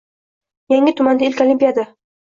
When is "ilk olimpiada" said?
1.31-1.91